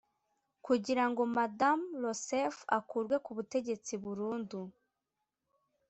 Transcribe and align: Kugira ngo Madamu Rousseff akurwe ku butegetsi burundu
Kugira 0.65 1.03
ngo 1.09 1.21
Madamu 1.35 1.85
Rousseff 2.03 2.55
akurwe 2.77 3.15
ku 3.25 3.31
butegetsi 3.37 3.93
burundu 4.03 4.59